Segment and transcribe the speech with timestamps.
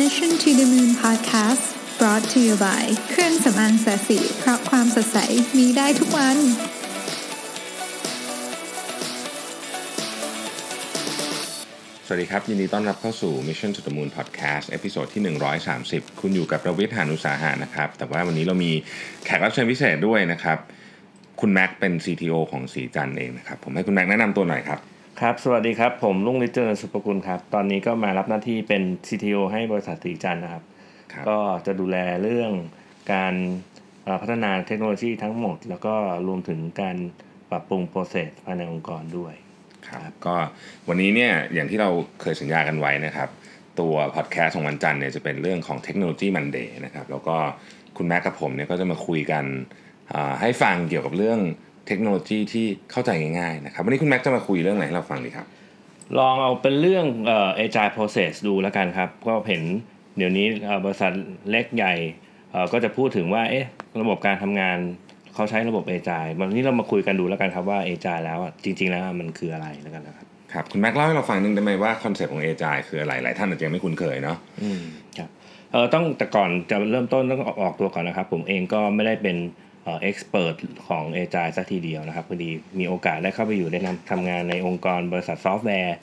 [0.00, 1.64] Mission to the Moon Podcast
[1.98, 5.18] brought to you by เครื่องสำอางแสสีเพราะความสดใส
[5.58, 6.36] มีได้ทุกวัน
[12.06, 15.22] สวัสดีครับ ยินดีต้อนรับเข้าสู่ Mission to the Moon Podcast เอพิโซดที่
[15.72, 18.72] 130 คุณอยู่กับประวิทยหานุสาหานะครับ แต่ว่าวันนี้เรามี
[19.24, 20.58] แขกรับเชิญพิเศษด้วยนะครับ
[21.40, 24.80] คุณแม็กเป็น CTO ของสีจันเองนะครับ ผมให้คุณแม็กแนะนำตัวหน่อยครับ
[25.26, 30.62] ครับ สวัสดีครับ ผมลุงฤทธิ์เจริญสุภกุลครับ ตอนนี้ก็มารับหน้าที่เป็น CTO ให้บริษัทศรีจันทร์นะครับ
[31.12, 32.52] ครับ ก็จะดูแลเรื่อง
[33.12, 33.34] การ
[34.04, 35.94] เอ่อพัฒนาเทคโนโลยีทั้งหมด แล้วก็
[36.26, 36.96] รวมถึงการ
[37.50, 39.34] ปรับปรุง process ภายในองค์กรด้วย
[39.88, 40.36] ครับ ก็
[40.88, 43.28] วันนี้เนี่ยอย่างที่เราเคยสัญญากันไว้นะครับ
[43.80, 47.36] ตัวพอดแคสต์ของวันจันทร์เนี่ยจะเป็นเรื่องของ Technology Monday นะครับ แล้วก็
[47.96, 49.44] คุณแม็กกับผมเนี่ยก็จะมาคุยกัน
[50.12, 51.40] อ่าให้ฟังเกี่ยวกับเรื่อง
[51.86, 55.46] เทคโนโลยีที่เข้าใจง่ายๆนะครับ วันนี้คุณแม็กจะมาคุยเรื่องไหนให้เราฟังดีครับ
[56.18, 59.62] ลองเอาเป็นเรื่องเอ่อ agile process ดูแล้วกันครับ ก็เห็น
[60.16, 61.12] เดี๋ยวนี้เอ่อบริษัท
[61.50, 61.94] เล็กใหญ่
[62.50, 63.66] เอ่อก็จะพูดถึงว่าเอ๊ะ
[64.00, 64.78] ระบบการทำงาน
[65.34, 74.82] เขาใช้ระบบ agile วันนี้เรามาคุยกันดูแล้วกันครับว่า agile แล้วอะจริง ๆ แล้วมันคืออะไรแล้วกันนะครับครับคุณแม็กเล่าให้เราฟังนึงได้ไหมว่า concept ของ a อจายคืออะไรหลายท่านอาจจะยังไม่คุ้นเคยเนาะอืม
[75.18, 75.30] ครับ
[75.72, 79.36] เออต้องแต่ก่อนจะเริ่มต้นต้องออกออกตัวก่อนนะครับ ผมเองก็ไม่ได้เป็น
[79.82, 80.56] เอ่อ expert
[80.88, 85.96] ของ a อ i สักทีเดียวนะครับพอดีมีโอกาสได้เข้าไปอยู่ได้นำทำงานในองค์กรบริษัทซอฟต์แวร์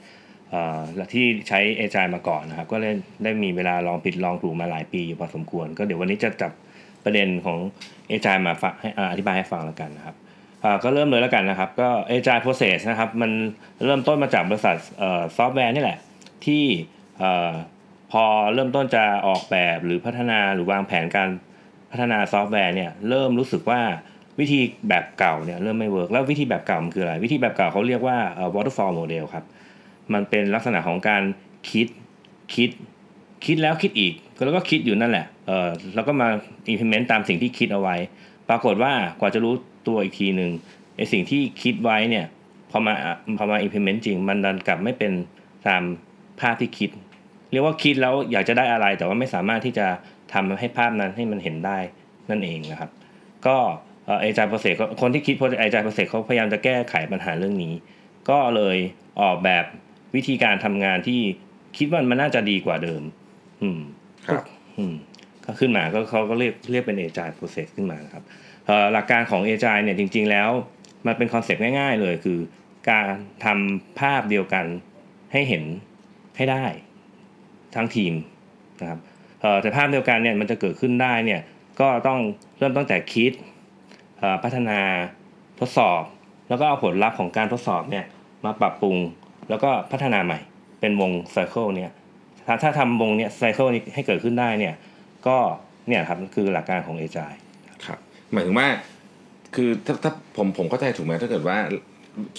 [1.14, 2.92] ที่ใช้ a อ i มาก่อนนะครับ ก็ได้
[3.24, 6.52] ได้มีเวลาลองผิดลองถูกมาหลายปีอยู่พอสมควร ก็เดี๋ยววันนี้จะจับ
[7.04, 7.60] ประเด็นของ
[8.10, 10.16] a อ i มาฝากให้อธิบายให้ฟังแล้วกันนะครับ
[10.84, 13.32] ก็เริ่มเลยแล้วกันนะครับ ก็ Agile Process นะครับ มัน
[13.86, 14.76] เริ่มต้นมาจากบริษัท
[15.38, 15.98] ซอฟต์แวร์นี่แหละ
[16.46, 16.64] ที่
[18.12, 21.30] พอเริ่มต้นจะออกแบบหรือพัฒนาหรือวางแผนการ
[21.92, 23.82] พัฒนาซอฟต์แวร์เนี่ยเริ่มรู้สึกว่า
[24.40, 24.60] วิธี
[24.90, 28.18] แบบเก่าเนี่ยเริ่มไม่ work แล้ววิธีแบบเก่ามันคืออะไร วิธีแบบเก่าเขาเรียกว่า
[28.56, 29.46] waterfall model ครับ
[30.14, 31.24] มันเป็นลักษณะของการ
[31.72, 31.88] คิด
[32.56, 32.70] คิด
[33.46, 34.14] คิดแล้วคิดอีก
[34.46, 36.28] แล้วก็คิดอยู่นั่นแหละเออแล้วก็มา
[36.72, 37.96] implement ตามสิ่งที่คิดเอาไว้
[38.50, 39.54] ปรากฏว่ากว่าจะรู้
[39.88, 40.52] ตัวอีกทีหนึ่ง
[40.98, 42.26] ไอ้สิ่งที่คิดไว้เนี่ย
[42.72, 42.94] พอมา
[43.38, 45.12] พอมา implement จริง มันดันกลับไม่เป็น
[45.68, 45.84] ตาม
[46.40, 46.90] ภาพที่คิด
[47.52, 49.88] เรียกว่าคิดแล้วอยากจะได้อะไรแต่ว่าไม่สามารถที่จะ
[50.34, 51.78] ทำให้ภาพนั้นให้มันเห็นได้
[52.30, 52.92] นั่นเองนะครับ
[53.48, 53.58] ก็
[54.22, 57.74] agile process คนที่คิด agile process เขาพยายามจะแก้ไขปัญหาเรื่องนี้
[58.30, 58.78] ก็เลย
[59.22, 59.66] ออกแบบ
[60.16, 61.20] วิธีการทำงานที่
[61.78, 63.02] คิดว่ามันน่าจะดีกว่าเดิม
[63.62, 63.82] อืม
[64.28, 64.44] ครับ
[64.78, 64.96] อืม
[65.46, 68.24] ก็ขึ้นมาก็เขาก็เรียกเรียกเป็น agile process ขึ้นมานะครับ
[68.66, 70.50] เอ่อหลักการของ agile เนี่ยจริง ๆ แล้ว
[71.08, 72.40] มันเป็น concept ง่าย ๆ เลยคือ
[72.90, 73.08] การ
[73.46, 74.66] ทำภาพเดียวกัน
[75.34, 75.64] ให้เห็น
[76.38, 76.66] ให้ได้
[77.76, 78.14] ทั้งทีม
[78.82, 79.09] นะครับเอ่อ
[79.62, 81.42] แต่ภาพเดียวกันเนี่ยมันจะเกิดขึ้นได้เนี่ย
[81.80, 82.20] ก็ต้อง
[82.58, 83.32] เริ่มตั้งแต่คิด
[84.44, 84.80] พัฒนา
[85.60, 86.02] ทดสอบ
[86.50, 88.06] แล้วก็เอาผลลัพธ์ของการทดสอบเนี่ย
[88.46, 88.98] มาปรับปรุง
[89.50, 90.40] แล้วก็พัฒนาใหม่
[90.80, 91.92] เป็นวงไซเคิลเนี่ย
[92.48, 94.74] ถ้าถ้าทำวงเนี้ยไซเคิลนี้ให้เกิดขึ้นได้เนี่ย
[95.28, 95.38] ก็
[95.88, 97.38] เนี่ยครับคือหลักการของ Agile
[97.86, 98.00] ครับ
[98.32, 98.68] หมายถึงว่า
[99.56, 101.58] คือถ้าถ้าผมผมเข้าใจถูกไหมถ้าเกิดว่า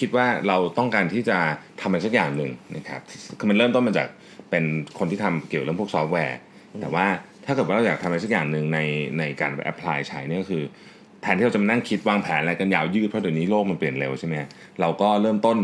[0.01, 1.39] คิดว่าเราต้องการที่จะ
[1.81, 3.01] ทำอะไรสักอย่างหนึ่งนะครับ
[3.39, 4.09] คือมันเริ่มต้นมาจาก
[4.51, 4.65] เป็น
[4.99, 6.39] คนที่ทำเกี่ยวเรื่องพวกซอฟต์แวร์
[6.81, 7.07] แต่ว่า
[7.45, 8.79] ถ้าเกิดว่าเราอยากทำอะไรสักอย่างหนึ่งใน
[9.19, 10.63] ในการไป apply ใช้นี่ก็คือ
[11.23, 14.35] แทนที่เราจะมานั่งคิดวางแผนอะไรกันยาวยืดเพราะเดี๋ยวนี้โลกมันเปลี่ยนเร็วใช่ไหม
[14.81, 15.59] เราก็เริ่มต้น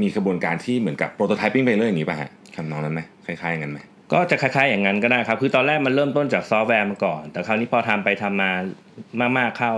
[0.00, 3.78] มีกระบวนการที่เหมือนกับ prototyping ไปเรื่อยอย่างนี้ป่ะฮะคำนองนั้นไหมคล้ายๆกันไหม
[4.12, 9.74] ก็จะคล้ายๆอย่างนั้นก็ได้ครับ คือตอนแรกมันเริ่มต้นจากซอฟต์แวร์มาก่อน แต่คราวนี้พอทำไปทำมามากๆเข้า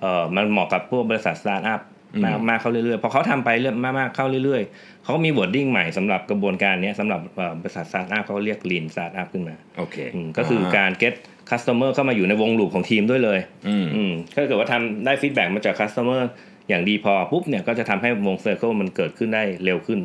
[0.00, 1.80] เออมันเหมาะกับพวกบริษัทสตาร์ทอัพ
[2.14, 11.14] มมากมากเข้าเรื่อยๆ พอเขาทำไปเรื่อยมากๆเข้าเรื่อยๆ เขาก็มี wording ใหม่สำหรับกระบวนการเนี้ยสำหรับเอ่อบริษัทสตาร์ทอัพเขาเรียก lean startup ขึ้นมาโอเคอืมก็คือการ get
[11.50, 16.20] customer เข้ามาอยู่ในวง loop ของทีมด้วยเลยอืมอืมถ้าเกิดว่าทำได้ feedback มาจาก customer
[16.68, 20.00] อย่างดีพอปุ๊บเนี่ยก็จะทำให้วง circle มันเกิดขึ้นได้เร็วขึ้น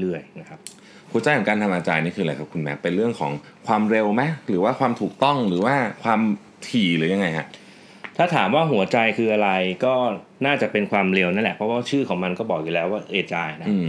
[0.00, 0.58] เรื่อยๆนะครับ
[1.12, 3.32] หัวใจของการทำอาจารย์นี่คืออะไรครับคุณแม็กเป็นเรื่องของ
[3.66, 5.74] ความเร็วไหมหรือว่าความถูกต้องหรือว่า
[6.04, 6.20] ความ
[6.68, 7.46] ถี่หรือยังไงฮะ
[8.18, 9.50] ถ้าถามว่าหัวใจคืออะไร
[9.84, 9.94] ก็
[10.46, 13.86] น่าจะเป็นความเร็วนั่นแหละ เพราะว่าชื่อของมันก็บอกอยู่แล้วว่าเอจายนะอืม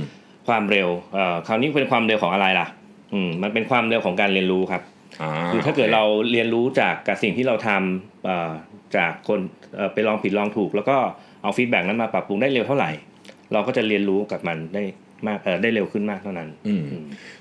[0.48, 2.68] ความเร็วเอ่อคราวนี้เป็นความเร็วของอะไรล่ะ
[3.14, 4.82] อืมมันเป็นความเร็วของการเรียนรู้ครับ
[5.22, 8.52] อ่าคือถ้าเกิดเราเรียนรู้จากกับสิ่งที่เราทำเอ่อ
[8.98, 9.40] จากคน
[9.76, 10.98] เอ่อไปลองผิดลองถูก แล้วก็
[11.44, 12.92] เอา feedback นั้นมาปรับปรุงได้เร็วเท่าไหร่
[13.54, 14.84] เราก็จะเรียนรู้กับมันได้
[15.28, 16.82] มากเอ่อได้เร็วขึ้นมากเท่านั้นอืม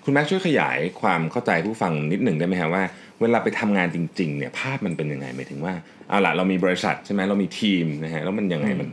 [0.04, 2.82] คุณแม็กช่วยขยายความเข้าใจผู้ฟังนิดหนึ่งได้ไหมฮะว่า
[3.20, 5.74] เวลาไปทำงานจริงๆเนี่ยภาพมันเป็นยังไงหมายถึงว่า
[6.08, 8.88] เอาล่ะเรามีบริษัทใช่ไหมเรามีทีมนะฮะแล้วมันยังไงมัน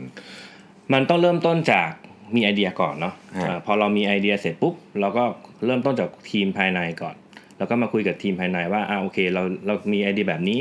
[0.92, 1.90] มันต้องเริ่มต้นจาก
[2.36, 5.24] มีไอเดียก่อนเนาะฮะเอ่อพอเรามีไอเดียเสร็จปุ๊บเราก็
[5.66, 7.14] เริ่มต้นจากทีมภายในก่อน
[7.58, 10.60] แล้วก็มาคุยกับทีมภายในว่าอ่าโอเคเราเรามีไอเดียแบบนี้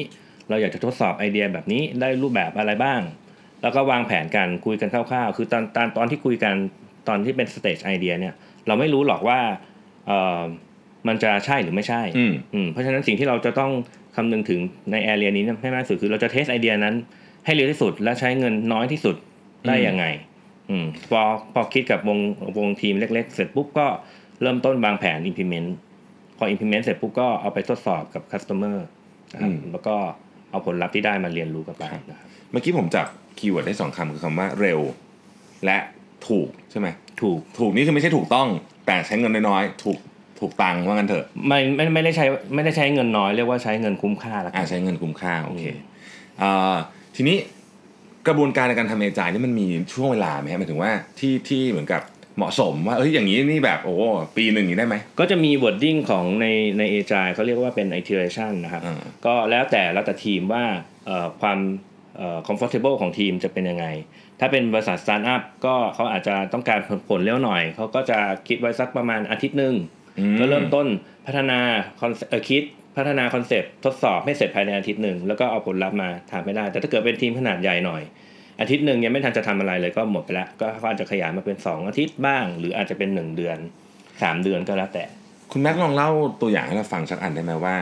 [0.50, 3.02] เราอยากจะทดสอบไอเดียแบบนี้ได้รูปแบบอะไรบ้าง
[3.62, 6.54] แล้วก็วางแผนกันคุยกันคร่าวๆ คือตอนตอนตอนที่คุยกัน
[7.08, 8.34] ตอนที่เป็น stage ไอเดียเนี่ย
[8.68, 9.40] เราไม่รู้หรอกว่า
[10.08, 10.44] เอ่อ
[11.08, 13.72] มันจะใช่หรือไม่ใช่อืมอืมเพราะฉะนั้นสิ่งที่เราจะต้อง
[14.16, 14.60] คำนึงถึง
[14.92, 16.96] ใน area นี้ให้มากที่สุดคือเราจะ test ไอเดียนั้น
[17.46, 19.16] ให้เร็วที่สุดและใช้เงินน้อยที่สุด
[19.68, 20.06] ได้ยังไง
[20.70, 21.22] อืมพอ
[21.54, 22.20] พอคิดกับวง
[22.58, 23.88] วงทีมเล็ก ๆ เสร็จปุ๊บก็
[24.42, 25.70] เริ่มต้นวางแผน implement
[26.38, 28.78] พอ implement เสร็จปุ๊บก็เอาไปทดสอบกับ customer
[29.34, 29.96] นะครับอืมแล้วก็
[30.52, 34.80] เอาผลลัพธ์ที่ได้มาเรียนรู้กับไปนะครับเมื่อกี้ผมจับ keyword ได้สองคำคือคำว่าเร็ว
[35.66, 35.78] และ
[36.28, 36.88] ถูกใช่ไหม
[37.22, 38.48] ถูกถูกนี่คือไม่ใช่ถูกต้อง
[38.88, 39.98] แต่ใช้เงินน้อยๆถูก
[40.44, 42.26] ถูกตังค์ว่างั้นเถอะไม่ไม่ไม่ได้ใช้
[42.56, 45.64] ไม่ได้ใช้เงินน้อยเรียกว่าใช้เงินคุ้มค่าแล้วกัน อ่าใช้เงินคุ้มค่าโอเค
[46.42, 46.76] อ่า
[47.16, 47.38] ทีนี้
[48.28, 52.02] กระบวนการในการทำ agile นี่มันมีช่วงเวลาไหมฮะหมายถึงว่าที่ที่เหมือนกับ
[52.38, 53.96] เหมาะสมว่าเอ้ยอย่างนี้นี่แบบโอ้
[54.38, 56.48] ปีหนึ่งนี้ได้ไหมก็จะมี wording ของใน
[56.78, 60.64] ใน Agile เขาเรียกว่าเป็น iteration นะครับอ่าก็แล้วแต่แล้วแต่ทีมว่า
[61.06, 61.60] เอ่อความ
[62.18, 63.88] เอ่อ comfortable ของทีมจะเป็นยังไง
[64.40, 70.03] ถ้าเป็นบริษัท startup ก็เขาอาจจะต้องการผลผลเร็วหน่อย เขาก็จะคิดไว้สักประมาณอาทิตย์หนึ่งอืม
[70.40, 70.88] ก็เริ่มต้น
[71.28, 71.60] พัฒนา
[72.00, 72.64] คอนเอ่อคิด
[72.98, 78.02] พัฒนาคอนเซปต์ทดสอบให้เสร็จภายในอาทิตย์หนึ่งแล้วก็เอาผลลัพธ์มาถามไม่ได้ แต่ถ้าเกิดเป็นทีมขนาดใหญ่หน่อย
[78.62, 83.58] อาทิตย์หนึ่งยังไม่ทันจะทำอะไรเลยก็หมดไปแล้ว ก็เขาอาจจะขยายมาเป็น 2 อาทิตย์บ้าง หรืออาจจะเป็น 1 เดือน
[84.02, 85.04] 3 เดือนก็แล้วแต่
[85.52, 86.10] คุณแม็กซ์ลองเล่า
[86.42, 87.76] ตัวอย่างให้เราฟังสักอันได้ไหมว่า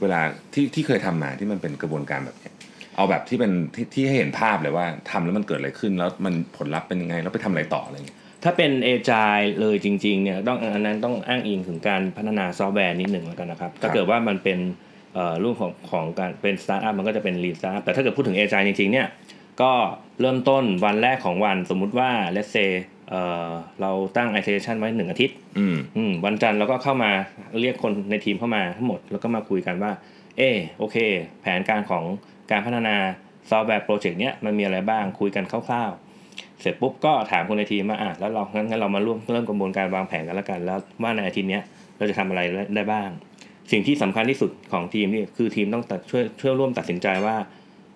[0.00, 0.20] เวลา
[0.54, 2.52] ที่ที่เคยทำมาที่มันเป็นกระบวนการแบบเนี้ย
[2.96, 14.58] เอาแบบที่เป็นที่ที่ให้เห็นภาพเลยว่าทำแล้วมันเกิดอะไรขึ้น แล้วมันผลลัพธ์เป็นยังไงแล้วไปทำอะไรต่ออะไรอย่างเงี้ย ถ้าเป็น agile เลยจริงๆเนี่ยต้องอันนั้นต้องอ้างอิงถึงการพัฒนาซอฟต์แวร์นิดหนึ่งแล้วกันนะครับ ถ้าเกิดว่ามันเป็น
[15.14, 19.06] เอ่อรูปของของการเป็นสตาร์ทอัพมันก็จะเป็น lean startup แต่ถ้าเกิดพูดถึง agile จริงๆเนี่ย
[19.62, 19.72] ก็
[20.20, 22.70] เริ่มต้นวันแรกของวันสมมุติว่า let's say
[23.10, 23.50] เอ่อ
[23.80, 27.10] เราตั้ง iteration ไว้หนึ่งอาทิตย์อืมอืมวันจันทร์เราก็เข้ามา
[27.60, 29.92] เรียกคนในทีมเข้ามาทั้งหมด แล้วก็มาคุยกันว่า
[30.38, 30.96] เออโอเค
[31.40, 32.04] แผนการของ
[32.50, 32.96] การพัฒนา
[33.50, 36.13] ซอฟต์แวร์โปรเจกต์เนี้ยมันมีอะไรบ้างคุยกันคร่าวๆ
[36.60, 41.62] เสร็จปุ๊บก็ถามคนในทีมว่าอะแล้วเรางั้นงั้นเรามาร่วมเริ่มกระบวนการวางแผนกันแล้วกัน แล้วว่าในอาทิตย์เนี้ย
[41.96, 42.40] เราจะทำอะไร
[42.74, 43.08] ได้บ้าง
[43.72, 47.36] สิ่งที่สำคัญที่สุดของทีมนี่คือทีมต้องตัดช่วยช่วยร่วมตัดสินใจว่า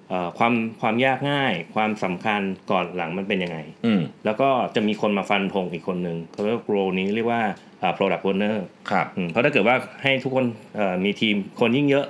[0.09, 2.41] เอ่อความความยากง่าย ความสำคัญ
[2.71, 7.43] ก่อนหลังมันเป็นยังไงอืมแล้วก็จะมีคนมาฟันธงอีกคนหนึ่งเขาเรียกว่าโรนี้เรียกว่า
[7.83, 8.57] อ่า product owner
[8.91, 10.45] ครับอืมเพราะถ้าเกิดว่าให้ทุกคน
[10.77, 12.07] เอ่อมีทีมคนยิ่งเยอะ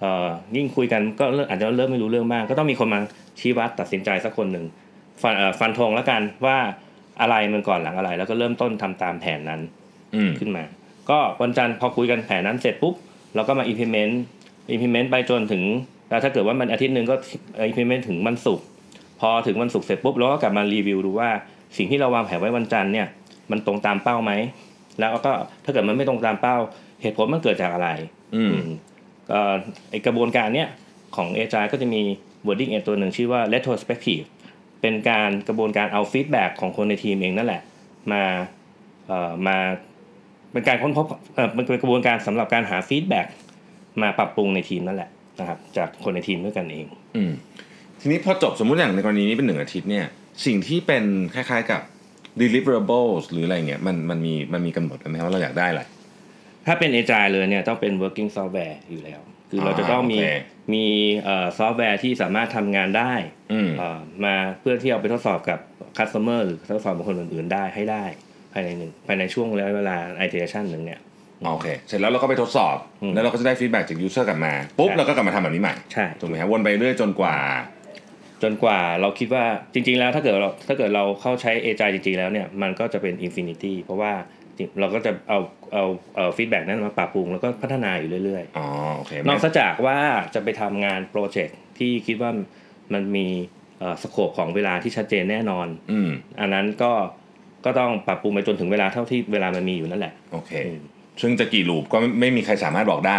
[0.00, 3.00] เอ่อยิ่งคุยกันก็เริ่มอาจจะเริ่มไม่รู้เรื่องบ้าง ก็ต้องมีคนมา
[3.40, 4.66] ชี้วัดตัดสินใจสักคนหนึ่ง
[5.22, 6.58] ฟันเอ่อฟันธงแล้วกันว่า
[7.20, 9.60] อะไรมันก่อนหลังอะไร แล้วก็เริ่มต้นทำตามแผนนั้น
[10.14, 10.64] อืมขึ้นมา
[11.10, 12.94] ก็วันจันทร์พอคุยกันแผนนั้นเสร็จปุ๊บ
[13.34, 14.14] เราก็มา implement
[14.74, 15.62] implement ไปจนถึง
[16.10, 17.14] แล้วถ้าเกิดว่ามันอาทิตย์หนึ่งก็
[17.70, 18.64] implement ถึงวันศุกร์
[19.20, 21.30] พอถึงวันศุกร์เสร็จปุ๊บเราก็กลับมารีวิวดูว่า
[21.76, 23.06] สิ่งที่เราวางแผนไว้วันจันทร์เนี่ย
[23.50, 24.32] มันตรงตามเป้าไหม
[25.00, 25.32] แล้วก็
[25.64, 26.56] ถ้าเกิดมันไม่ตรงตามเป้า
[27.02, 27.88] เหตุผลมันเกิดจากอะไร
[28.34, 28.70] อืมอืม
[29.30, 29.54] เอ่อ
[29.90, 30.68] ไอกระบวนการเนี้ย
[31.16, 32.00] ของเอจายก็จะมี
[32.46, 34.24] wording เอตัวหนึ่งชื่อว่า retrospective
[34.80, 37.62] เป็นการกระบวนการเอาฟีดแบ็ของคนในทีมเองนั่นแหละ
[38.12, 38.22] มา
[39.06, 39.56] เอ่อมา
[40.52, 43.22] เป็นการค้นพบเอ่อมันเป็นกระบวนการสำหรับการหา feedback
[44.02, 46.86] มาปรับปรุงในทีมนั่นแหละนะครับจากคนในทีมด้วยกันเอง
[47.16, 47.32] อืม
[48.00, 50.06] ทีนี้พอจบสมมุติอย่างในกรณีนี้เป็นหนึ่งอาทิตย์เนี่ย
[50.46, 51.82] สิ่งที่เป็นคล้ายๆกับ
[52.42, 55.82] deliverables หรืออะไรเงี้ยมันมันมีมันมีกำหนดไหมว่าเราอยากได้อะไร
[56.66, 59.20] ถ้าเป็น agile เลยเนี่ยต้องเป็น working software อยู่แล้ว
[59.50, 60.28] คือเราจะต้องมีโอเค
[60.74, 60.86] มี
[61.24, 63.12] เอ่อซอฟต์แวร์ที่สามารถทำงานได้
[63.52, 65.58] อืมเอ่อมาเพื่อที่เอาไปทดสอบกับ
[65.98, 68.04] customer หรือทดสอบกับคนอื่นๆได้ให้ได้
[68.52, 71.00] ภายในหนึ่งภายในช่วงระยะเวลา iteration หนึ่งเนี่ย
[71.46, 77.36] โอเค เสร็จแล้วเราก็ไปทดสอบอืมแล้วเราก็จะได้ feedback จาก user กลับมา ปุ๊บใช่เราก็กลับมาทำแบบนี้ใหม่ใช่ถูกไหมฮะวนไปเรื่อยจนกว่า
[78.42, 84.45] จนกว่าเราคิดว่าจริง ๆ แล้วถ้าเกิดเราถ้าเกิดเราเข้าใช้ agile จริง ๆ แล้วเนี่ยมันก็จะเป็น infinity เพราะว่าจริง
[84.80, 85.38] เราก็จะเอา
[85.72, 85.84] เอา
[86.16, 89.98] เอา feedback นั้นมาปรับปรุงแล้วก็พัฒนาอยู่เรื่อยอ๋อโอเคๆนอกจากว่า
[90.34, 92.30] จะไปทำงานโปรเจกต์ที่คิดว่า
[92.94, 93.26] มันมี
[94.02, 96.10] scope ของเวลาที่ชัดเจนแน่นอน อืม
[96.40, 96.92] อันนั้นก็
[97.64, 100.80] ก็ต้องปรับปรุงไปจนถึงเวลาเท่าที่เวลามันมีอยู่นั่นแหละ โอเคอืม
[101.22, 103.18] ซึ่งจะกี่ loop ก็ไม่ไม่มีใครสามารถบอกได้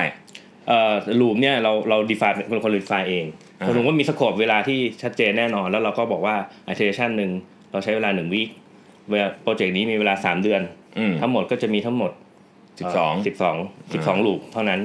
[0.67, 3.25] เอ่อ loop เนี่ยเราเรา define เป็นคน define เอง
[3.60, 6.36] อ่าสมมติว่ามี scope เวลาที่ชัดเจนแน่นอน แล้วเราก็บอกว่า
[6.72, 7.32] iteration หนึ่ง
[7.72, 8.50] เราใช้เวลาหนึ่ง week
[9.10, 10.87] เวลาโปรเจกต์นี้มีเวลาสามเดือนอืม
[11.22, 12.12] ทั้งหมดก็จะมีทั้งหมด
[12.80, 13.58] สิบสองสิบสอง
[13.94, 14.82] สิบสองลูปเท่านั้น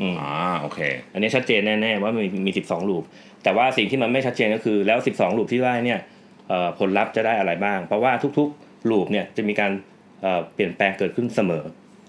[0.00, 0.80] อืมอ๋อโอเค
[1.12, 3.02] อันนี้ชัดเจนแน่ๆว่ามีมีสิบสองลูป
[3.44, 5.98] แต่ว่าสิ่งที่มันไม่ชัดเจนก็คือแล้วสิบสองลูปที่ได้เนี่ย
[6.48, 9.72] เอ่อผลลัพธ์จะได้อะไรบ้าง เพราะว่าทุกๆลูปเนี่ยจะมีการ
[10.22, 11.64] เอ่อเปลี่ยนแปลงเกิดขึ้นเสมอ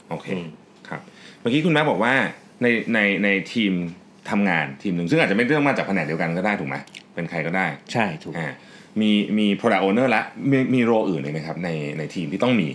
[0.10, 0.48] โอเคอืม
[0.89, 1.01] ครับ
[1.39, 2.13] เมื่อกี้คุณแม่บอกว่า
[2.62, 3.74] ในในในทีม
[4.29, 6.75] ทำงานทีมหนึ่งซึ่งอาจจะไม่ต้องมาจากแผนกเดียวกันก็ได้ถูกไหม
[7.15, 8.48] เป็นใครก็ได้ ใช่ถูกอ่า
[9.01, 12.67] มีมี product owner ละมีมีโรอื่นอีกไหมครับในในทีมที่ต้องมี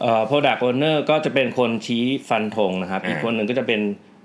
[0.00, 3.80] เอ่อ product owner ก็จะเป็นคนชี้ฟันธงนะครับอ่าอีกคนหนึ่งก็จะเป็น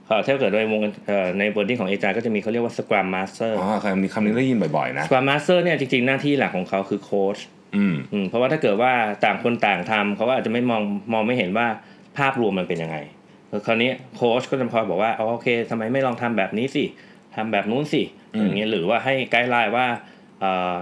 [0.07, 7.37] เอ่อถ้าเกิดในวงเอ่อในบทที่ของ a อจก็จะมีเขาเรียกว่า scrum master อ๋อคำนี้คำนี้ได้ยินบ่อยๆนะ scrum master เนี่ยจริงๆ หน้าที่หลักของเขาคือโค้ช
[7.75, 8.91] อืมอืมเพราะว่าถ้าเกิดว่า
[9.25, 10.81] ต่างคนต่างทำเขาก็อาจจะไม่มอง
[11.13, 11.67] มองไม่เห็นว่า
[12.17, 12.97] ภาพรวมมันเป็นยังไง
[13.65, 16.83] คราวนี้โค้ชก็จะคอยบอกว่าอ๋อโอเคทำไมไม่ลองทำแบบนี้สิ
[17.35, 18.01] ทำแบบนู้นสิ
[18.33, 19.85] อืมอย่างเงี้ยหรือว่าให้ guideline ว่า
[20.39, 20.73] เอ่อ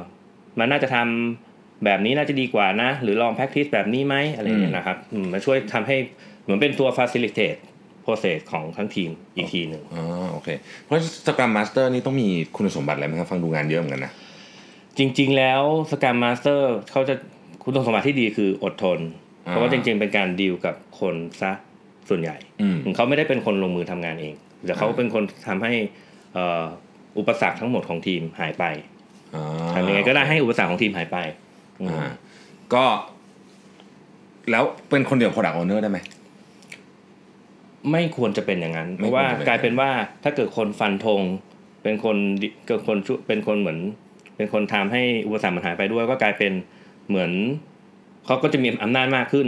[0.60, 1.51] มันน่าจะทำ
[1.86, 5.96] แบบนี้น่าจะดีกว่านะ หรือลอง practice แบบนี้ไหมอะไรอย่างเงี้ยนะครับอืมมาช่วยทำให้
[6.44, 7.60] เหมือนเป็นตัว facilitate
[8.06, 10.50] process ของทั้งทีมอีกทีหนึ่งอ๋อโอเค
[10.84, 10.98] เพราะ
[11.28, 14.14] scrum master นี่ต้องมีคุณสมบัติอะไรไหมครับ ฟังดูงานเยอะเหมือนกันนะ
[14.98, 15.62] จริง ๆ แล้ว
[15.92, 17.16] สก r มมาสเตอร์เขาจะ
[17.64, 19.00] คุณสมบัติที่ดีคืออดทน
[19.44, 21.52] เพราะว่าจริง ๆ เป็นการดีลกับคนซะ
[22.10, 24.34] ส่วนใหญ่อืมเขาไม่ได้เป็นคนลงมือทำงานเอง
[24.66, 25.74] แต่เขาเป็นคนทำให้
[26.34, 26.64] เอ่อ
[27.18, 28.66] อุปสรรคทั้งหมดของทีมหายไป
[29.36, 31.18] อ่าทำยังไงก็ได้ให้อุปสรรคของทีมหายไป
[31.82, 32.10] อืมอ่า
[32.74, 32.86] ก็
[34.52, 36.00] แล้วเป็นคนเดียว product owner ได้ไหม
[37.92, 39.90] ไม่ควรจะเป็นอย่างนั้น เพไม่ราะควรว่าจะเป็น กลายเป็นว่า
[40.24, 41.22] ถ้าเกิดคนฟันธง
[41.84, 43.80] เป็นคนดิเกิดคนช่วยเป็นคนเหมือน
[44.38, 46.54] เป็นคนทำให้อุปสรรคมันหายไปด้วย ก็กลายเป็น
[47.10, 47.32] เหมือน
[48.26, 49.48] เขาก็จะมีอำนาจมากขึ้น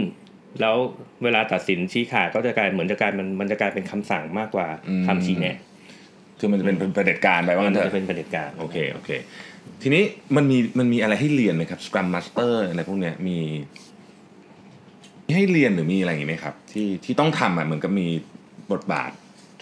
[0.60, 0.76] แล้ว
[1.24, 4.66] เวลาตัดสินชี้ขาดก็จะกลายเหมือนจะกลายมันมันจะกลายเป็นคำสั่งมากกว่า
[5.06, 5.56] คำชี้แนะ
[6.38, 9.10] คือมันจะเป็นประเผด็จการไปว่ามังั้นนเถจะอะเป็นประเด็จการโอเคโอเค
[9.82, 10.02] ทีนี้
[10.36, 13.38] มันมีมันมีอะไรให้เรียนไหมครับ Scrum Master อะไรพวกเนี้ยมี
[15.26, 18.06] มีให้เรียนหรือมีอะไรอย่างงี้ไหมครับ ที่ที่ต้องทำอะเหมือนกับมี
[18.72, 19.10] บทบาท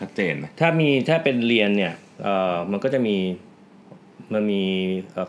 [0.00, 3.16] ชัดเจนไหมถ้ามีถ้าเป็นเรียนเนี่ยเอ่อมันก็จะมี
[4.32, 4.62] มันมี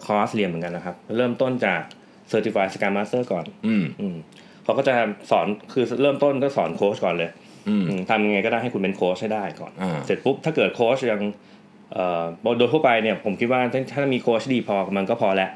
[0.06, 1.82] คอร์สเรียนเหมือนกันนะครับ เริ่มต้นจาก
[2.32, 4.16] Certified Scrum Master ก่อน อืมอืม
[4.64, 4.96] เขาก็จะ
[5.32, 7.53] สอนคือเริ่มต้นก็สอนโค้ชก่อนเลยอืมอืม
[8.10, 11.22] ทำยังไงก็ได้ให้คุณเป็นโค้ชให้ได้ก่อนอ่าเสร็จปุ๊บถ้าเกิดโค้ชยัง
[11.94, 12.24] เอ่อ
[12.58, 15.50] โดยทั่วไปเนี่ยผมคิดว่าถ้าถ้ามีโค้ชดีพอมันก็พอแล้ว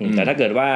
[0.00, 0.70] อืมอืมแต่ถ้าเกิดว่า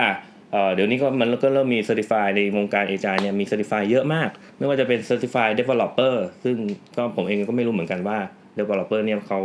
[0.53, 4.29] เอ่อเดี๋ยวนี้ก็มันก็เริ่มมี Certify ในวงการเอจายเนี่ยมี Certify เยอะมาก
[4.59, 6.15] ไม่ว่าจะเป็น Certify Developer
[6.45, 6.57] ซึ่ง
[6.97, 8.19] ก็ผมเองก็ไม่รู้เหมือนกันว่า
[8.59, 9.41] Developer เนี่ยเขา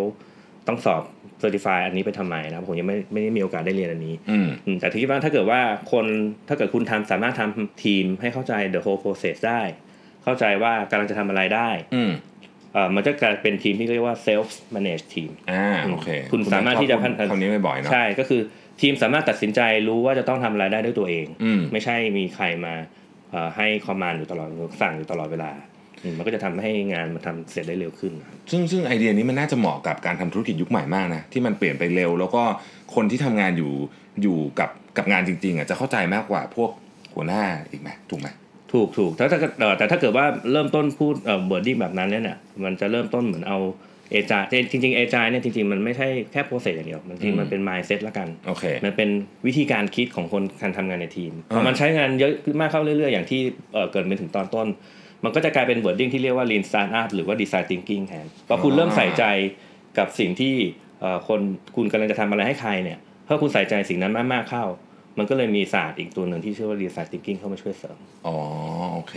[0.67, 1.01] ต้องสอบ
[1.41, 6.05] Certify อันนี้ไปทำไมนะครับผมยังไม่ไม่ได้มีโอกาสได้เรียนอันนี้อืมอืมแต่ที่ว่าถ้าเกิดว่าคน
[6.47, 9.61] ถ้าเกิดคุณทำสามารถทำทีมให้เข้าใจ the whole process ได้
[10.23, 12.11] เข้าใจว่ากำลังจะทำอะไรได้อืม
[12.73, 18.41] เอ่อมันจะกลายเป็นทีมที่เรียกว่า self manage team อ่าโอเคคุณสามารถที่จะพัฒนา คำนี้ไม่บ่อยๆเนาะใช่ก็คือ
[18.81, 22.73] ทีมสามารถตัดสินใจรู้ว่าจะต้องทำอะไรได้ด้วยตัวเอง อืม ไม่ใช่มีใครมา
[23.31, 24.49] เอ่อให้คอมมานด์อยู่ตลอด
[24.81, 25.51] สั่งอยู่ตลอดเวลา
[26.03, 28.13] อืมมันก็จะทำให้งานมันทำเสร็จได้เร็วขึ้น
[28.51, 32.43] ซึ่งซึ่งไอเดียนี้มันน่าจะเหมาะกับการทำธุรกิจยุคใหม่มากนะที่มันเปลี่ยนไปเร็ว แล้วก็
[32.95, 33.71] คนที่ทำงานอยู่
[34.21, 36.71] อยู่กับกับงานจริงๆอะจะเข้าใจมากกว่าพวก
[37.13, 38.27] หัวหน้าอีกไหมถูกไหม
[38.73, 43.59] ถูกถูกแต่ถ้าเอ่อแต่ถ้าเกิดว่าเริ่มต้นพูดเอ่อ wording แบบนั้นเนี่ยมันจะเริ่มต้นเหมือนเอา
[44.11, 49.09] เอจายจริงๆเอจายเนี่ยจริงๆ มันไม่ใช่แค่โปรเซสอย่างเดียวมันจริงๆมันเป็น mindset ละกันโอเคมันเป็น
[49.45, 53.41] วิธีการคิดของคนการทำงานในทีมพออ่ามัมันใช้งานเยอะขึ้นมากเข้าเรื่อยๆ อย่างที่
[53.73, 54.67] เอ่อเกิดไปถึงตอนต้น
[55.23, 59.23] มันก็จะกลายเป็น wording ที่เรียกว่า lean startup หรือว่า design thinking แทนพอคุณเริ่มใส่ใจ
[59.97, 60.55] กับสิ่งที่
[61.01, 61.39] เอ่อคน
[61.75, 64.65] คุณกำลังจะทำอะไรให้ใครเนี่ยถ้าคุณใส่ใจสิ่งนั้นมากๆเข้า
[65.17, 68.37] มันก็เลยมีศาสตร์อีกตัวหนึ่งที่ชื่อว่า design thinking เข้ามาช่วยเสริม อ๋อ
[68.93, 69.15] โอเค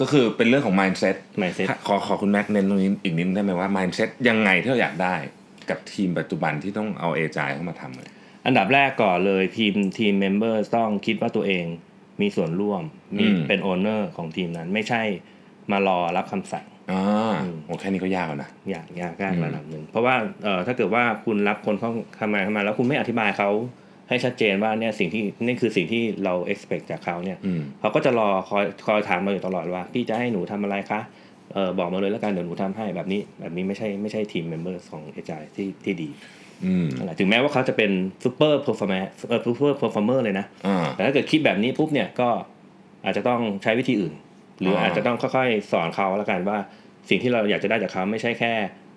[0.00, 5.14] ก็คือเป็นเรื่องของ mindset mindset ขอขอคุณแม็กเน้นตรงนี้อีกนิดได้ไหมว่า mindset ยังไงที่เราอยากได้
[5.70, 8.08] กับทีมปัจจุบันที่ต้องเอาเอจายเข้ามาทำเลย
[8.46, 11.64] อันดับแรกก่อนเลยทีม team member ต้องคิดว่าตัวเอง
[12.20, 12.82] มีส่วนร่วม
[13.16, 15.02] มีอืมเป็น owner ของทีมนั้น ไม่ใช่
[15.70, 17.02] มารอรับคำสั่งอ่า
[17.42, 23.50] อืมโอ้แค่นี้ก็ยากแล้วนะยากยากยากอืมระดับหนึ่งเพราะว่าเอ่อถ้าเกิดว่าคุณรับคนเข้าทำงานเข้ามา แล้วคุณไม่อธิบายเขา
[24.08, 31.00] ให้ชัดเจนว่าเนี่ยสิ่งที่นี่คือสิ่งที่เรา expect จากเขาเนี่ยอืมเขาก็จะรอคอยคอยถามเราอยู่ตลอดว่า พี่จะให้หนูทำอะไรคะ
[31.54, 36.08] เออบอกมาเลยแล้วกันเดี๋ยวหนูทำให้แบบนี้ แบบนี้ไม่ใช่ไม่ใช่ team member ของ agile ที่ที่ดี
[36.64, 37.90] อืมนั่นแหละถึงแม้ว่าเขาจะเป็น
[38.24, 42.28] super performance เออ super performer เลยนะอ่าแต่ถ้าเกิดคิดแบบนี้ปุ๊บเนี่ยก็
[43.04, 44.14] อาจจะต้องใช้วิธีอื่น
[44.60, 46.58] หรืออาอาจจะต้องค่อยๆสอนเขาแล้วกันว่า
[47.08, 48.52] สิ่งที่เราอยากจะได้จากเขาไม่ใช่แค่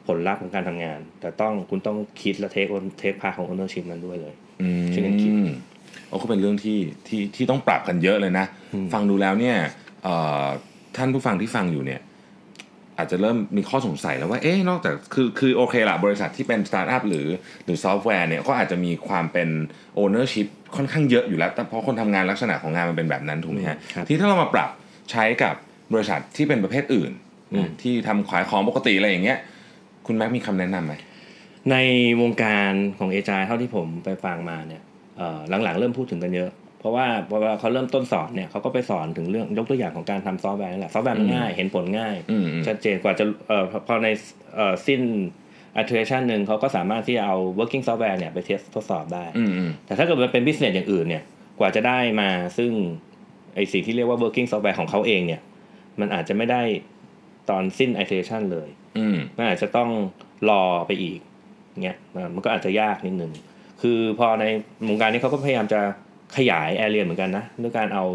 [0.07, 2.67] ผลลัพธ์ของการทำงาน แต่ต้องคุณต้องคิดและ take
[2.99, 4.46] take part ของ ownership นั้นด้วยเลยอืม
[4.93, 5.31] ช่วยกันคิด
[6.07, 8.45] โอ้ก็เป็นเรื่องที่ที่ที่ต้องปรับกันเยอะเลยนะ
[8.93, 9.55] ฟังดูแล้วเนี่ย
[10.03, 10.45] เอ่อ
[10.97, 12.01] ท่านผู้ฟังที่ฟังอยู่เนี่ย
[12.97, 17.27] อาจจะเริ่มมีข้อสงสัยแล้วว่าเอ๊ะนอกจากคือคือโอเคละบริษัทที่เป็นสตาร์ทอัพหรือ
[17.65, 19.49] หรือซอฟต์แวร์เนี่ยก็อาจจะมีความเป็น
[19.95, 24.69] ownership ค่อนข้างเยอะอยู่แล้ว แต่เพราะคนทำงานลักษณะของงานมันเป็นแบบนั้นถูกไหมฮะครับที่ถ้าเรามาปรับ
[25.11, 25.55] ใช้กับ
[25.93, 27.11] บริษัทที่เป็นประเภทอื่น
[27.53, 29.37] อืมที่ทำขายของปกติอะไรอย่างเงี้ย
[30.07, 30.93] คุณแม็กมีคำแนะนำไหม
[31.71, 31.75] ใน
[32.21, 34.81] วงการของ agile เท่าที่ผมไปฟังมาเนี่ย
[35.17, 44.07] เอ่อหลังๆเริ่มพูดถึงกันเยอะ เพราะว่าพอเขาเริ่มต้นสอนเนี่ยเขาก็ไปสอนถึงเรื่องยกตัวอย่างของการทำซอฟต์แวร์นี่แหละซอฟต์แวร์มันง่ายเห็นผลง่ายอืมอืมชัดเจนกว่าจะเอ่อพอพอใน
[44.55, 45.01] เอ่อสิ้น
[45.81, 51.23] iteration หนึ่งเขาก็สามารถที่จะเอา working software เนี่ยไปเทสทดสอบได้อืมอืมแต่ถ้าเกิดมันเป็น business อย่างอื่นเนี่ย
[51.59, 52.71] กว่าจะได้มาซึ่ง
[53.55, 55.41] ไอสิ่งที่เรียกว่า working software ของเขาเองเนี่ย
[55.99, 56.61] มันอาจจะไม่ได้
[57.49, 59.89] ตอนสิ้น iteration เลยอืมมันอาจจะต้อง
[60.49, 61.19] รอไปอีก
[61.83, 63.31] เงี้ยอ่ามันก็อาจจะยากนิดนึง
[63.81, 64.45] คือพอใน
[64.89, 65.81] วงการนี้เขาก็พยายามจะ
[66.37, 68.05] ขยาย area เหมือนกันนะด้วยการเอา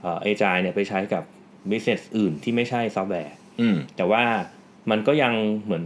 [0.00, 1.22] เอ่อ AI เนี่ยไปใช้กับ
[1.70, 4.22] business อื่นที่ไม่ใช่ซอฟต์แวร์อืมแต่ว่า
[4.90, 5.32] มันก็ยัง
[5.64, 5.84] เหมือน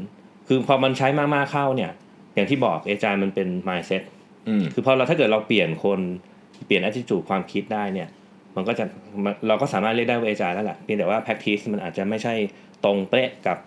[0.49, 1.91] คือพอมันใช้มากๆเข้าเนี่ย
[2.35, 4.03] อย่างที่บอก agile มันเป็น mindset
[4.49, 6.01] อืมคือพอเราถ้าเกิดเราเปลี่ยนคน
[6.67, 8.09] เปลี่ยน attitude ความคิดได้เนี่ย
[8.57, 8.85] มันก็จะ
[9.25, 12.35] มันเราก็สามารถเรียกได้ว่า agile แล้วแหละเพียงแต่ว่า practice มันอาจจะไม่ใช่
[12.85, 13.59] ตรงเป๊ะกับ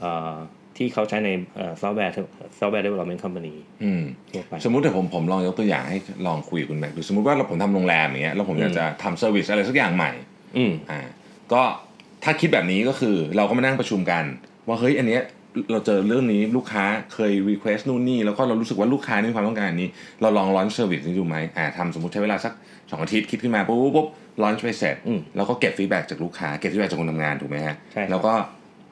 [0.00, 0.34] เอ่อ
[0.76, 1.30] ที่เขาใช้ใน
[1.80, 2.14] ซอฟต์แวร์
[2.58, 3.54] ซอฟต์แวร์ development company
[3.84, 10.12] อืมทั่วไปสมมุติแต่ผมผมลองยกตัวอย่างให้ลองคุยกับคุณแม็กดูสมมติว่าเราผมทำโรงแรมอย่างเงี้ยแล้วผมอยากจะทำ service อะไรสักอย่างใหม่
[10.56, 11.00] อืมอ่า
[11.52, 11.62] ก็
[12.24, 14.24] ถ้าคิดแบบนี้ก็คือเราก็มานั่งประชุมกัน
[14.68, 15.22] ว่าเฮ้ยอันเนี้ย
[15.70, 19.88] เราเจอเรื่องนี้ลูกค้าเคย request นู่นนี่แล้วก็เรารู้สึกว่าลูกค้านี่มีความต้องการอันนี้
[20.22, 22.52] เราลอง launch service นี้ดูไหมอ่าทำสมมติใช้เวลาสัก
[22.90, 24.06] สองอาทิตย์คิดขึ้นมาปุ๊บปุ๊บปุ๊บ
[24.42, 28.32] launch ไปเสร็จอืมแล้วก็เก็บ feedback จากลูกค้าเก็บ feedback จากคนทำงานถูกไหมฮะใช่ครับแล้วก็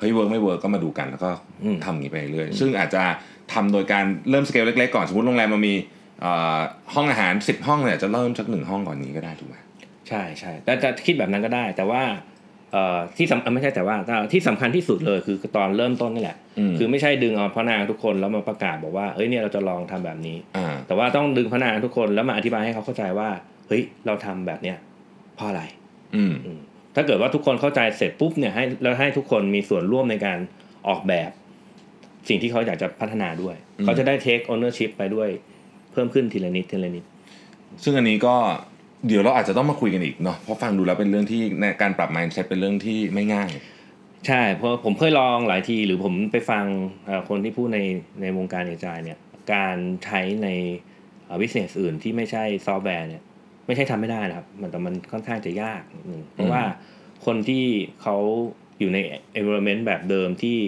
[0.02, 1.30] เฮ้ย work ไม่ work ก็มาดูกันแล้วก็
[1.64, 3.02] อืมทำอย่างนี้ไปเรื่อยซึ่งอาจจะ
[3.52, 5.74] ทำโดยการเริ่มสเกลเล็กๆก่อนสมมติโรงแรมมันมี
[6.20, 6.58] เอ่อ
[6.94, 9.56] ห้องอาหาร 10 ห้องเนี่ยจะเริ่มจากหนึ่งห้องก่อนนี้ก็ได้ถูกไหม
[10.08, 12.02] ใช่ใช่แต่จะคิดแบบนั้นก็ได้ แต่ว่า
[12.72, 23.28] เอ่อที่สำเอ่อไม่ใช่แต่ว่าแต่ที่สำคัญที่สุดเลยคือตอนเริ่มต้นนี่แหละอืมคือไม่ใช่ดึงเอาพนักงานทุกคนแล้วมาประกาศบอกว่าเอ้ยเนี่ยเราจะลองทำแบบนี้อ่าแต่ว่าต้องดึงพนักงานทุกคนแล้วมาอธิบายให้เขาเข้าใจว่า
[23.68, 24.76] เฮ้ยเราทำแบบเนี้ย
[25.36, 25.62] เพราะอะไร
[26.16, 26.60] อืมอืม
[26.94, 30.38] ถ้าเกิดว่าทุกคนเข้าใจเสร็จปุ๊บเนี่ยให้แล้วให้ทุกคนมีส่วนร่วมในการ
[30.88, 31.30] ออกแบบ
[32.28, 35.28] สิ่งที่เขาอยากจะพัฒนาด้วยอืมเขาจะได้ take ownership ไปด้วย
[35.92, 37.04] เพิ่มขึ้นทีละนิดทีละนิด
[37.82, 38.34] ซึ่งอันนี้ก็
[39.06, 43.50] เดี๋ยวเราอาจจะต้องมาคุยกันอีกเนาะเพราะฟังดูแล้วเป็นเรื่องที่ในการปรับ mindset เป็นเรื่องที่ไม่ง่าย
[44.26, 46.64] ใช่ เพราะผมเคยลองหลายทีหรือผมไปฟัง
[47.06, 47.78] เอ่อคนที่พูดใน
[48.20, 49.18] ในวงการเอจายเนี่ย
[49.54, 50.48] การใช้ใน
[51.40, 53.22] วิสเนสอื่นที่ไม่ใช่ซอฟต์แวร์เนี่ย
[53.72, 56.62] ไม่ใช่ทำไม่ได้นะครับ มันแต่มันค่อนข้างจะยากนิดนึงเพราะว่า
[57.26, 57.64] คนที่
[58.02, 58.16] เขา
[58.78, 58.98] อยู่ใน
[59.38, 60.58] environment แบบเดิมที่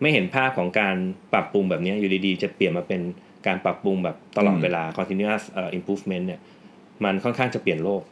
[0.00, 0.96] ไม่เห็นภาพของการ
[1.32, 3.00] ปรับปรุงแบบนี้อยู่ดีๆ จะเปลี่ยนมาเป็น
[3.46, 6.40] การปรับปรุงแบบตลอดอืมเวลา continuous เอ่อ improvement เนี่ย
[7.04, 8.02] มันค่อนข้างจะเปลี่ยนโลก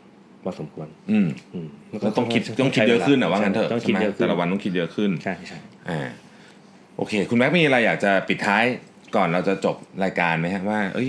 [0.42, 6.00] พอสมควร อืมอืมมันก็แล้วต้องคิดต้องคิดเยอะขึ้นอะว่างั้นเถอะต้องคิดใช่ไหมเยอะขึ้นแต่ละวันต้องคิดเยอะขึ้นใช่ใช่อ่า
[6.96, 8.64] โอเค คุณแม็กมีอะไรอยากจะปิดท้าย
[9.16, 11.08] ก่อนเราจะจบรายการไหมฮะว่า เอ้ย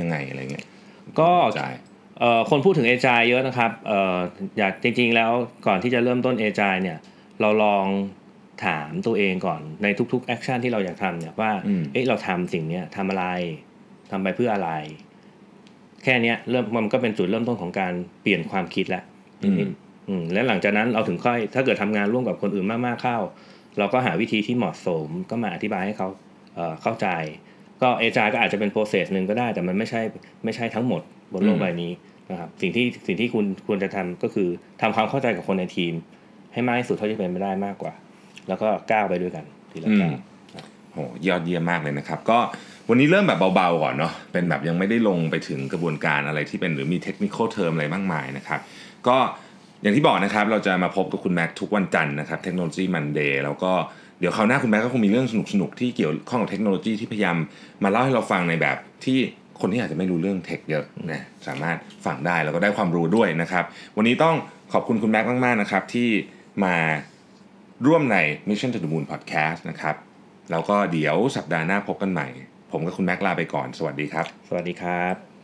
[0.00, 0.66] ยังไงอะไรเงี้ย
[1.20, 1.85] ก็จ่ายเอ่อ
[2.50, 4.16] คนพูดถึงเอจายเยอะนะครับเอ่อ
[4.58, 5.30] อยากจริงๆแล้ว
[5.66, 6.98] ก่อนที่จะเริ่มต้นเอจายเนี่ย
[7.40, 7.86] เราลอง
[8.64, 13.24] ถามตัวเองก่อนในทุกๆแอคชั่นที่เราอยากทำเนี่ยว่าอืมเอ๊ะเราทำสิ่งเนี้ยทำอะไร
[14.10, 14.70] ทำไปเพื่ออะไร
[16.04, 19.04] แค่เนี้ยเริ่มมันก็เป็นจุดเริ่มต้นของการเปลี่ยนความคิดแล้ว
[19.44, 19.60] อืม
[20.08, 23.18] อืมแล้วหลังจากนั้นเราถึงค่อย ถ้าเกิดทำงานร่วมกับคนอื่นมากๆเข้า
[23.78, 26.08] เราก็หาวิธีที่เหมาะสมก็มาอธิบายให้เขา
[26.54, 27.08] เอ่อเข้าใจ
[27.82, 30.00] ก็ agile ก็อาจจะเป็น process หนึ่งก็ได้ แต่มันไม่ใช่
[30.44, 31.02] ไม่ใช่ทั้งหมด
[31.32, 31.92] บนโลกอืมใบนี้
[32.30, 34.48] นะครับสิ่งที่สิ่งที่คุณควรจะทำก็คือ
[34.80, 35.92] ทำความเข้าใจกับคนในทีม
[36.52, 37.92] ให้มากที่สุดเท่าที่เป็นไปได้มากกว่า
[38.48, 40.14] แล้วก็ก้าวไปด้วยกันทีละก้าว
[40.92, 42.38] โหยอดเยี่ยมมากเลยนะครับ ก็
[42.88, 48.60] วันนี้เริ่มแบบเบาๆก่อนเนาะเป็นแบบยังไม่ได้ลงไปถึงกระบวนการอะไรที่เป็นหรือมี technical term อะไรมากมายนะครับ
[49.08, 49.16] ก็
[49.82, 53.72] อย่างที่บอกนะครับ เราจะมาพบกับคุณแม็กทุกวันจันทร์นะครับ Technology Monday แล้วก็
[54.20, 57.36] เดี๋ยวคราวหน้าคุณแม็กก็คงมีเรื่องสนุกๆ ที่เกี่ยวข้องกับเทคโนโลยีที่พยายาม
[57.84, 59.18] มาเล่าให้เราฟังในแบบที่
[59.60, 63.64] คนที่อาจจะไม่รู้เรื่องเทคเยอะนะสามารถฟังได้แล้วก็ได้ความรู้ด้วยนะครับ
[63.96, 64.36] วันนี้ต้อง
[64.72, 66.08] ขอบคุณคุณแม็กมากๆนะครับ ที่
[66.64, 66.76] มา
[67.86, 68.16] ร่วมใน
[68.48, 69.96] Mission to the Moon Podcast นะครับ
[70.50, 72.28] แล้วก็เดี๋ยวสัปดาห์หน้าพบกันใหม่
[72.72, 75.35] ผมกับคุณแม็กลาไปก่อน สวัสดีครับ สวัสดีครับ